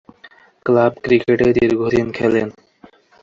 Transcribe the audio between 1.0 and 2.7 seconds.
ক্রিকেটে দীর্ঘদিন খেলেন।